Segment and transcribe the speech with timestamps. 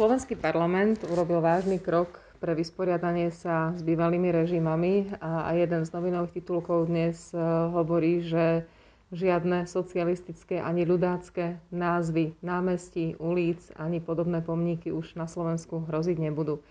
[0.00, 6.40] Slovenský parlament urobil vážny krok pre vysporiadanie sa s bývalými režimami a, jeden z novinových
[6.40, 8.64] titulkov dnes uh, hovorí, že
[9.12, 16.64] žiadne socialistické ani ľudácké názvy námestí, ulic ani podobné pomníky už na Slovensku hroziť nebudú.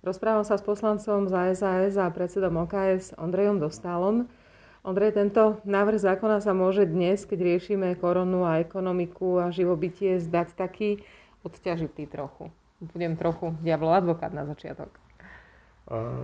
[0.00, 4.32] Rozprával sa s poslancom za SAS a predsedom OKS Ondrejom Dostálom.
[4.80, 10.56] Ondrej, tento návrh zákona sa môže dnes, keď riešime koronu a ekonomiku a živobytie, zdať
[10.56, 11.04] taký
[11.44, 12.48] odťažitý trochu.
[12.82, 14.90] Budem trochu diablov advokát na začiatok.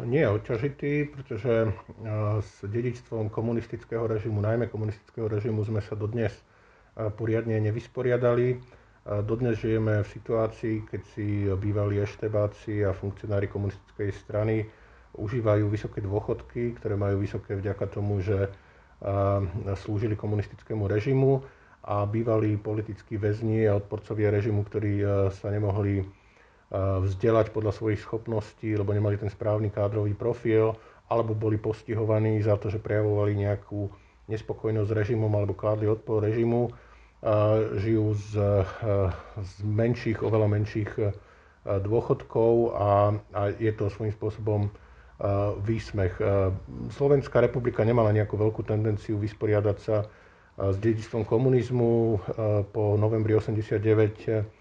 [0.06, 1.70] Nie je odťažitý, pretože
[2.42, 6.34] s dedičstvom komunistického režimu, najmä komunistického režimu, sme sa dodnes
[7.14, 8.58] poriadne nevysporiadali.
[9.22, 14.66] Dodnes žijeme v situácii, keď si bývalí eštebáci a funkcionári komunistickej strany
[15.14, 18.50] užívajú vysoké dôchodky, ktoré majú vysoké vďaka tomu, že
[19.86, 21.42] slúžili komunistickému režimu
[21.86, 25.02] a bývalí politickí väzni a odporcovia režimu, ktorí
[25.34, 26.02] sa nemohli
[26.74, 30.76] vzdelať podľa svojich schopností, lebo nemali ten správny kádrový profil,
[31.08, 33.88] alebo boli postihovaní za to, že prejavovali nejakú
[34.28, 36.68] nespokojnosť s režimom alebo kládli odpor režimu
[37.80, 38.30] žijú z,
[39.42, 40.90] z menších, oveľa menších
[41.66, 42.90] dôchodkov a,
[43.34, 44.70] a je to svojím spôsobom
[45.66, 46.14] výsmech.
[46.94, 50.06] Slovenská republika nemala nejakú veľkú tendenciu vysporiadať sa
[50.54, 52.22] s dedičstvom komunizmu.
[52.70, 54.57] Po novembri 89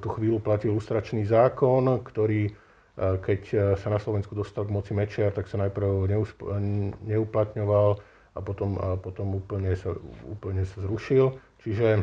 [0.00, 2.52] tú chvíľu platil lustračný zákon, ktorý
[2.96, 6.08] keď sa na Slovensku dostal k moci Mečiar, tak sa najprv
[7.04, 7.88] neuplatňoval
[8.32, 9.92] a potom, a potom úplne, sa,
[10.24, 11.36] úplne sa zrušil.
[11.60, 12.00] Čiže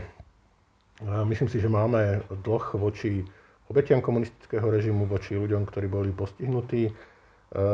[1.01, 3.25] myslím si, že máme dlh voči
[3.73, 6.93] obetiam komunistického režimu, voči ľuďom, ktorí boli postihnutí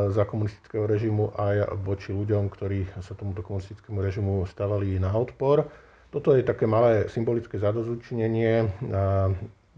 [0.08, 5.68] za komunistického režimu a voči ľuďom, ktorí sa tomuto komunistickému režimu stavali na odpor.
[6.08, 8.64] Toto je také malé symbolické zadozučinenie.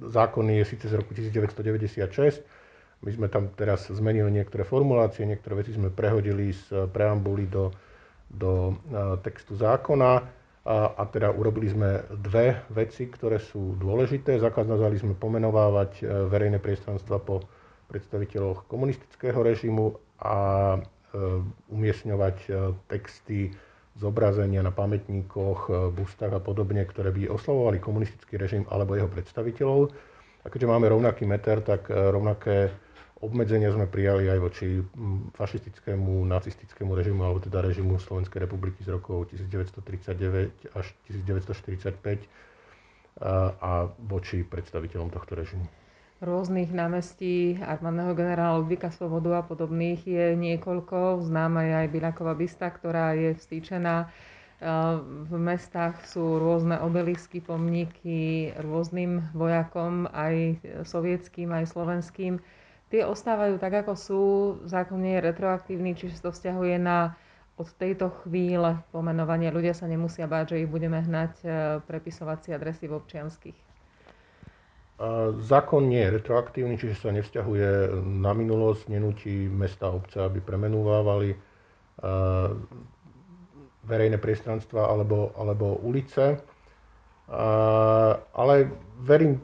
[0.09, 2.43] Zákon je síce z roku 1996.
[3.03, 7.75] My sme tam teraz zmenili niektoré formulácie, niektoré veci sme prehodili z preambuly do,
[8.31, 8.75] do e,
[9.21, 10.23] textu zákona
[10.63, 14.39] a, a teda urobili sme dve veci, ktoré sú dôležité.
[14.39, 17.43] Zakázali sme pomenovávať e, verejné priestranstva po
[17.91, 20.39] predstaviteľoch komunistického režimu a
[20.75, 20.79] e,
[21.69, 22.37] umiestňovať
[22.87, 23.51] texty,
[23.97, 29.93] zobrazenia na pamätníkoch, bustách a podobne, ktoré by oslavovali komunistický režim alebo jeho predstaviteľov.
[30.43, 32.73] A keďže máme rovnaký meter, tak rovnaké
[33.23, 38.99] obmedzenia sme prijali aj voči mm, fašistickému, nacistickému režimu, alebo teda režimu Slovenskej republiky z
[38.99, 42.27] rokov 1939 až 1945
[43.23, 45.63] a, a voči predstaviteľom tohto režimu.
[46.23, 51.27] Rôznych námestí armádneho generála Ludvíka Svobodu a podobných je niekoľko.
[51.27, 54.07] Známa je aj Bilaková bysta, ktorá je vstýčená.
[55.27, 62.39] V mestách sú rôzne obelisky, pomníky rôznym vojakom, aj sovietským, aj slovenským
[62.93, 64.23] tie ostávajú tak, ako sú.
[64.69, 67.17] Zákon nie je retroaktívny, čiže to vzťahuje na
[67.57, 69.49] od tejto chvíle pomenovanie.
[69.49, 71.49] Ľudia sa nemusia báť, že ich budeme hnať e,
[71.85, 73.72] prepisovací adresy v občianských.
[75.43, 81.35] Zákon nie je retroaktívny, čiže sa nevzťahuje na minulosť, nenúti mesta a obce, aby premenúvávali
[83.83, 86.39] verejné priestranstva alebo, alebo ulice.
[88.31, 88.55] Ale
[89.03, 89.43] verím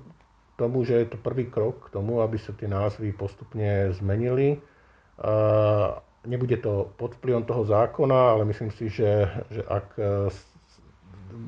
[0.58, 4.62] tomu, že je to prvý krok k tomu, aby sa tie názvy postupne zmenili.
[6.26, 10.28] Nebude to pod vplyvom toho zákona, ale myslím si, že, že ak e,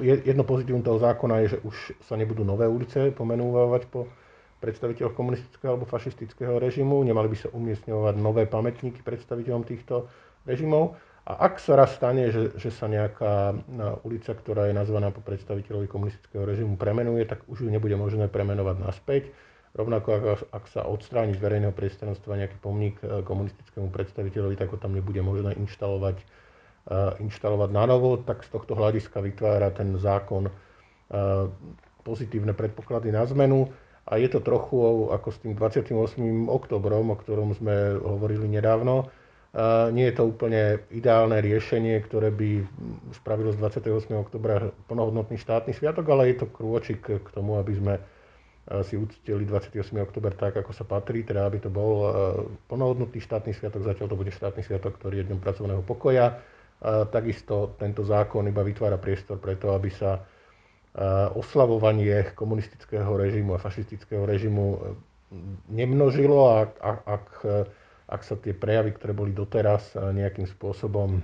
[0.02, 4.08] jedno pozitívum toho zákona je, že už sa nebudú nové ulice pomenúvať po
[4.60, 10.08] predstaviteľoch komunistického alebo fašistického režimu, nemali by sa umiestňovať nové pamätníky predstaviteľom týchto
[10.44, 13.54] režimov a ak sa raz stane, že, že sa nejaká
[14.02, 18.76] ulica, ktorá je nazvaná po predstaviteľovi komunistického režimu, premenuje, tak už ju nebude možné premenovať
[18.80, 19.22] naspäť.
[19.70, 24.78] Rovnako ak, ak sa odstráni z verejného priestranstva nejaký pomník e, komunistickému predstaviteľovi, tak ho
[24.82, 26.18] tam nebude možné inštalovať,
[27.20, 31.52] inštalovať na novo, tak z tohto hľadiska vytvára ten zákon uh,
[32.02, 33.68] pozitívne predpoklady na zmenu.
[34.10, 35.94] A je to trochu ako s tým 28.
[36.50, 39.06] oktobrom, o ktorom sme hovorili nedávno,
[39.90, 42.62] nie je to úplne ideálne riešenie, ktoré by
[43.14, 44.14] spravilo z 28.
[44.18, 47.94] oktobra plnohodnotný štátny sviatok, ale je to krôčik k tomu, aby sme
[48.86, 49.74] si uctili 28.
[49.98, 52.10] oktober tak, ako sa patrí, teda aby to bol
[52.70, 56.38] plnohodnotný štátny sviatok, zatiaľ to bude štátny sviatok, ktorý je dňom pracovného pokoja.
[56.84, 60.24] Takisto tento zákon iba vytvára priestor preto, aby sa
[61.36, 64.96] oslavovanie komunistického režimu a fašistického režimu
[65.68, 67.24] nemnožilo, ak, ak, ak
[68.10, 71.22] ak sa tie prejavy, ktoré boli doteraz eh, nejakým spôsobom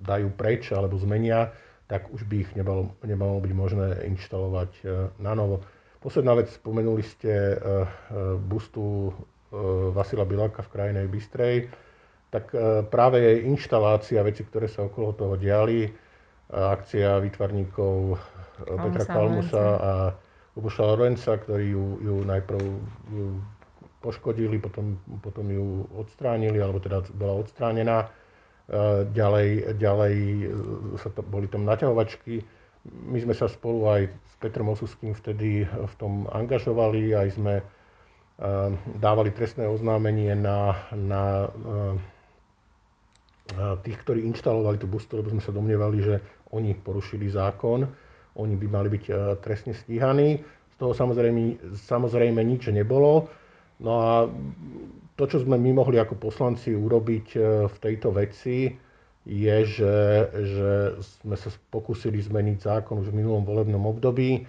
[0.00, 1.52] dajú preč alebo zmenia,
[1.92, 4.80] tak už by ich nebalo, nebalo byť možné inštalovať
[5.20, 5.60] na novo.
[6.00, 7.52] Posledná vec, spomenuli ste
[8.48, 9.12] bustu
[9.92, 11.68] Vasila Biláka v krajinej Bystrej,
[12.30, 12.50] tak
[12.90, 15.88] práve jej inštalácia, veci, ktoré sa okolo toho diali,
[16.50, 18.18] akcia výtvarníkov
[18.66, 19.92] Petra Kalmusa a
[20.56, 22.62] Luboša Lorenca, ktorí ju, ju najprv
[24.00, 28.08] poškodili, potom, potom ju odstránili, alebo teda bola odstránená.
[29.12, 30.14] Ďalej, ďalej
[30.98, 32.42] sa to, boli tam naťahovačky.
[32.86, 37.54] My sme sa spolu aj s Petrom Osuským vtedy v tom angažovali, aj sme
[38.98, 41.50] dávali trestné oznámenie na, na
[43.82, 46.14] tých, ktorí inštalovali tú bustu, lebo sme sa domnievali, že
[46.50, 47.86] oni porušili zákon,
[48.36, 49.04] oni by mali byť
[49.40, 50.42] trestne stíhaní.
[50.72, 51.56] Z toho samozrejme,
[51.88, 53.30] samozrejme nič nebolo.
[53.80, 54.12] No a
[55.16, 57.38] to, čo sme my mohli ako poslanci urobiť e,
[57.68, 58.68] v tejto veci,
[59.26, 59.96] je, že,
[60.30, 60.70] že
[61.24, 64.40] sme sa pokúsili zmeniť zákon už v minulom volebnom období e,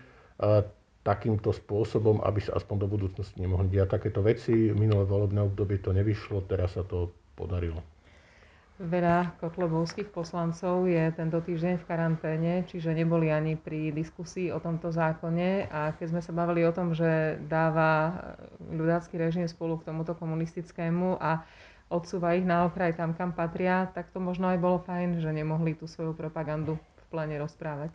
[1.08, 4.76] takýmto spôsobom, aby sa aspoň do budúcnosti nemohli diať takéto veci.
[4.76, 7.80] Minulé volebné obdobie to nevyšlo, teraz sa to podarilo.
[8.78, 14.94] Veľa kotlebovských poslancov je tento týždeň v karanténe, čiže neboli ani pri diskusii o tomto
[14.94, 15.66] zákone.
[15.74, 18.22] A keď sme sa bavili o tom, že dáva
[18.70, 21.42] ľudácky režim spolu k tomuto komunistickému a
[21.90, 25.74] odsúva ich na okraj tam, kam patria, tak to možno aj bolo fajn, že nemohli
[25.74, 27.90] tú svoju propagandu v plene rozprávať.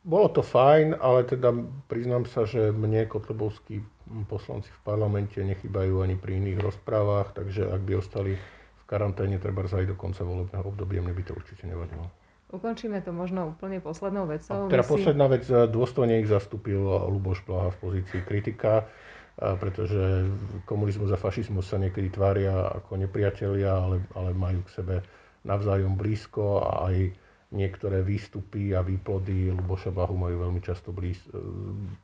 [0.00, 1.52] Bolo to fajn, ale teda
[1.92, 3.84] priznám sa, že mne kotlebovskí
[4.32, 8.40] poslanci v parlamente nechybajú ani pri iných rozprávach, takže ak by ostali
[8.88, 12.08] karanténe treba aj do konca volebného obdobia, mne by to určite nevadilo.
[12.48, 14.64] Ukončíme to možno úplne poslednou vecou.
[14.64, 14.88] A teda si...
[14.88, 16.80] posledná vec, e, dôstojne ich zastúpil
[17.12, 18.88] Luboš Blaha v pozícii kritika,
[19.36, 20.24] e, pretože
[20.64, 24.94] komunizmus a fašizmus sa niekedy tvária ako nepriatelia, ale, ale majú k sebe
[25.44, 27.12] navzájom blízko a aj
[27.52, 31.36] niektoré výstupy a výplody Luboša Blahu majú veľmi často blíz, e,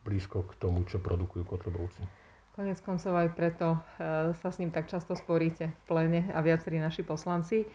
[0.04, 2.23] blízko k tomu, čo produkujú Kotlebovci.
[2.54, 6.78] Konec koncov aj preto eh, sa s ním tak často sporíte v plene a viacerí
[6.78, 7.66] naši poslanci.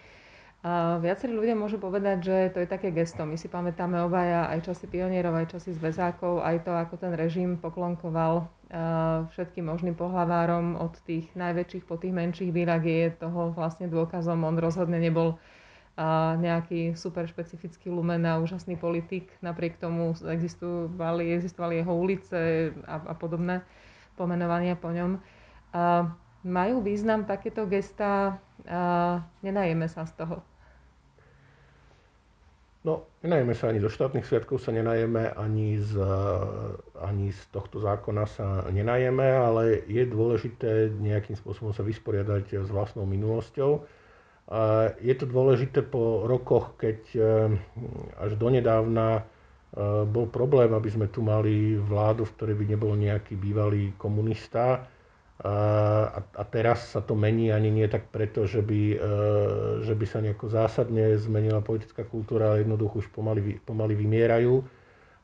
[0.63, 3.23] A viacerí ľudia môžu povedať, že to je také gesto.
[3.23, 7.59] My si pamätáme obaja aj časy pionierov, aj časy zväzákov, aj to, ako ten režim
[7.59, 13.91] poklonkoval eh, všetkým možným pohlavárom od tých najväčších po tých menších výrak je toho vlastne
[13.91, 14.47] dôkazom.
[14.47, 15.35] On rozhodne nebol
[16.39, 19.27] nejaký super špecifický lumen a úžasný politik.
[19.43, 23.59] Napriek tomu existovali, existovali jeho ulice a, a podobné
[24.19, 25.15] pomenovania po ňom.
[25.71, 26.11] Uh,
[26.43, 28.35] majú význam takéto gesta,
[28.67, 30.43] uh, nenajeme sa z toho.
[32.83, 35.99] No, nenajeme sa ani zo štátnych sviatkov, sa nenajeme, ani z,
[36.95, 43.03] ani z tohto zákona sa nenajeme, ale je dôležité nejakým spôsobom sa vysporiadať s vlastnou
[43.03, 43.83] minulosťou.
[45.03, 47.03] Je to dôležité po rokoch, keď
[48.15, 49.37] až donedávna Eh,
[50.09, 54.89] bol problém, aby sme tu mali vládu, v ktorej by nebol nejaký bývalý komunista.
[55.39, 58.99] Eh, a, a teraz sa to mení ani nie tak preto, že by, eh,
[59.87, 64.67] že by sa nejako zásadne zmenila politická kultúra, ale jednoducho už pomaly, pomaly vymierajú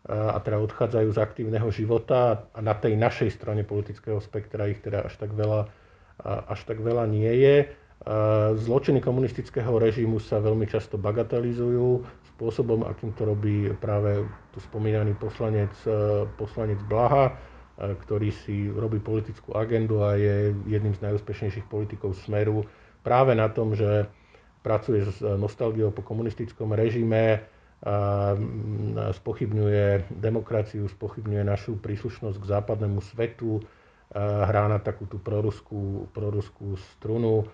[0.05, 5.09] a teda odchádzajú z aktívneho života a na tej našej strane politického spektra ich teda
[5.09, 5.65] až tak veľa,
[6.45, 7.73] až tak veľa nie je.
[8.53, 15.71] Zločiny komunistického režimu sa veľmi často bagatelizujú spôsobom, akým to robí práve tu spomínaný poslanec,
[15.87, 17.33] e, poslanec Blaha, e,
[17.95, 22.67] ktorý si robí politickú agendu a je jedným z najúspešnejších politikov Smeru
[23.01, 24.11] práve na tom, že
[24.65, 27.45] pracuje s nostalgiou po komunistickom režime,
[29.13, 33.61] spochybňuje demokraciu, spochybňuje našu príslušnosť k západnému svetu,
[34.15, 37.45] hrá na takú tú proruskú, proruskú strunu,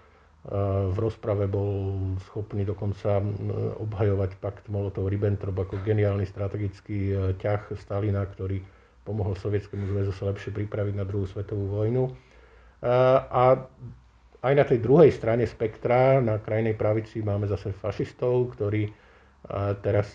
[0.89, 3.21] v rozprave bol schopný dokonca
[3.77, 8.57] obhajovať pakt Molotov-Ribbentrop ako geniálny strategický e, ťah Stalina, ktorý
[9.05, 12.09] pomohol Sovietskému zväzu sa lepšie pripraviť na druhú svetovú vojnu.
[12.09, 12.11] E,
[13.21, 13.69] a
[14.41, 18.91] aj na tej druhej strane spektra, na krajnej pravici, máme zase fašistov, ktorí e,
[19.85, 20.09] teraz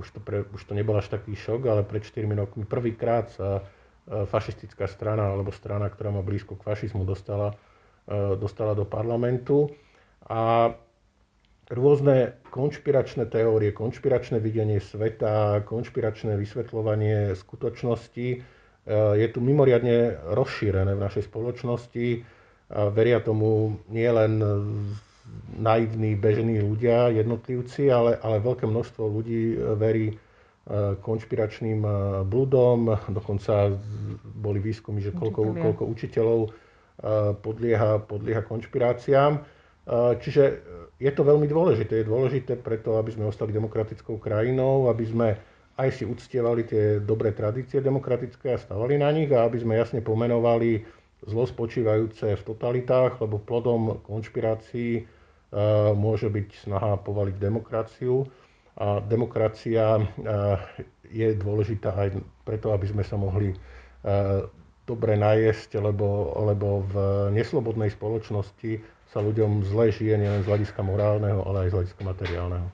[0.00, 3.60] už to, pre, už to nebol až taký šok, ale pred 4 rokmi prvýkrát sa
[4.08, 7.54] fašistická strana alebo strana, ktorá má blízko k fašizmu, dostala
[8.10, 9.70] dostala do parlamentu.
[10.26, 10.72] A
[11.72, 18.38] rôzne konšpiračné teórie, konšpiračné videnie sveta, konšpiračné vysvetľovanie skutočnosti e,
[19.16, 22.06] je tu mimoriadne rozšírené v našej spoločnosti.
[22.72, 24.40] Veria tomu nielen
[25.60, 30.14] naivní, bežní ľudia, jednotlivci, ale, ale veľké množstvo ľudí verí e,
[30.96, 31.84] konšpiračným
[32.24, 32.96] bludom.
[33.12, 33.76] Dokonca
[34.24, 36.40] boli výskumy, že koľko, koľko učiteľov
[37.42, 39.42] podlieha, podlieha konšpiráciám.
[40.22, 40.42] Čiže
[41.02, 42.00] je to veľmi dôležité.
[42.00, 45.28] Je dôležité preto, aby sme ostali demokratickou krajinou, aby sme
[45.74, 49.98] aj si uctievali tie dobré tradície demokratické a stavali na nich a aby sme jasne
[50.04, 50.84] pomenovali
[51.26, 55.06] zlo spočívajúce v totalitách, lebo plodom konšpirácií
[55.98, 58.26] môže byť snaha povaliť demokraciu.
[58.72, 60.00] A demokracia
[61.10, 62.08] je dôležitá aj
[62.46, 63.52] preto, aby sme sa mohli
[64.86, 66.94] dobre najesť, lebo, lebo v
[67.34, 72.68] neslobodnej spoločnosti sa ľuďom zle žije nielen z hľadiska morálneho, ale aj z hľadiska materiálneho.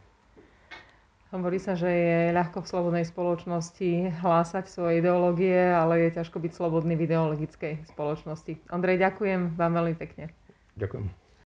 [1.29, 6.53] Hovorí sa, že je ľahko v slobodnej spoločnosti hlásať svoje ideológie, ale je ťažko byť
[6.57, 8.57] slobodný v ideologickej spoločnosti.
[8.73, 10.33] Ondrej, ďakujem vám veľmi pekne.
[10.81, 11.28] Ďakujem.